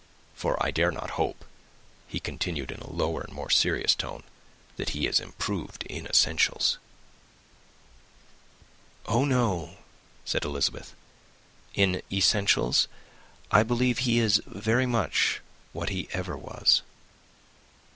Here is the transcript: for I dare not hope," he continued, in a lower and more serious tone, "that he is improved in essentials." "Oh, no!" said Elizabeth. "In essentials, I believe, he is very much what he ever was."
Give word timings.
for 0.33 0.57
I 0.65 0.71
dare 0.71 0.89
not 0.91 1.11
hope," 1.11 1.45
he 2.07 2.19
continued, 2.19 2.71
in 2.71 2.79
a 2.79 2.89
lower 2.91 3.21
and 3.21 3.31
more 3.31 3.51
serious 3.51 3.93
tone, 3.93 4.23
"that 4.77 4.89
he 4.97 5.05
is 5.05 5.19
improved 5.19 5.83
in 5.83 6.07
essentials." 6.07 6.79
"Oh, 9.05 9.25
no!" 9.25 9.77
said 10.25 10.43
Elizabeth. 10.43 10.95
"In 11.75 12.01
essentials, 12.11 12.87
I 13.51 13.61
believe, 13.61 13.99
he 13.99 14.17
is 14.17 14.41
very 14.47 14.87
much 14.87 15.39
what 15.71 15.89
he 15.89 16.09
ever 16.13 16.35
was." 16.35 16.81